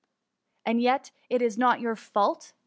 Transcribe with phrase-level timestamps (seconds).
[0.65, 2.53] ''"And yet, is it not your fault—